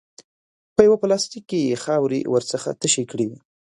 [0.75, 3.27] په یوه پلاستیک کې یې خاورې ورڅخه تشې کړې.